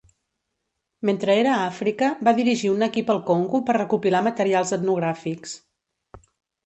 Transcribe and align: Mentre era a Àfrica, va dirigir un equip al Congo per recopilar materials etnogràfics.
Mentre 1.09 1.35
era 1.41 1.51
a 1.55 1.59
Àfrica, 1.73 2.09
va 2.29 2.33
dirigir 2.39 2.71
un 2.77 2.87
equip 2.87 3.13
al 3.15 3.21
Congo 3.29 3.61
per 3.69 3.77
recopilar 3.79 4.23
materials 4.29 4.73
etnogràfics. 4.79 5.55